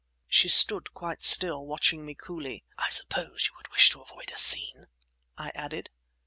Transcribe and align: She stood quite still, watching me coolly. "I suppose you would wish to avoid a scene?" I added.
She 0.27 0.47
stood 0.49 0.95
quite 0.95 1.21
still, 1.21 1.63
watching 1.63 2.07
me 2.07 2.15
coolly. 2.15 2.63
"I 2.75 2.89
suppose 2.89 3.45
you 3.45 3.53
would 3.57 3.69
wish 3.69 3.91
to 3.91 4.01
avoid 4.01 4.31
a 4.33 4.37
scene?" 4.37 4.87
I 5.37 5.51
added. 5.53 5.91